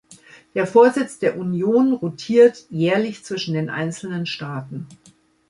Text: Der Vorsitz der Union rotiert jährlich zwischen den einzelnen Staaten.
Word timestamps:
Der 0.55 0.65
Vorsitz 0.65 1.19
der 1.19 1.37
Union 1.37 1.93
rotiert 1.93 2.65
jährlich 2.71 3.23
zwischen 3.23 3.53
den 3.53 3.69
einzelnen 3.69 4.25
Staaten. 4.25 4.87